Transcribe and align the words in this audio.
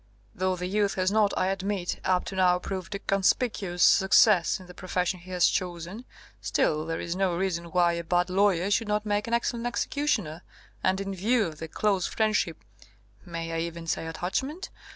Though 0.33 0.55
the 0.55 0.65
youth 0.65 0.95
has 0.95 1.11
not, 1.11 1.31
I 1.37 1.45
admit, 1.49 1.99
up 2.03 2.25
to 2.25 2.35
now 2.35 2.57
proved 2.57 2.95
a 2.95 2.97
conspicuous 2.97 3.83
success 3.83 4.59
in 4.59 4.65
the 4.65 4.73
profession 4.73 5.19
he 5.19 5.29
has 5.29 5.45
chosen, 5.47 6.05
still 6.41 6.87
there 6.87 6.99
is 6.99 7.15
no 7.15 7.37
reason 7.37 7.65
why 7.65 7.93
a 7.93 8.03
bad 8.03 8.31
lawyer 8.31 8.71
should 8.71 8.87
not 8.87 9.05
make 9.05 9.27
an 9.27 9.35
excellent 9.35 9.67
executioner; 9.67 10.41
and 10.83 10.99
in 10.99 11.13
view 11.13 11.45
of 11.45 11.59
the 11.59 11.67
close 11.67 12.07
friendship 12.07 12.63
may 13.27 13.51
I 13.51 13.59
even 13.59 13.85
say 13.85 14.07
attachment? 14.07 14.71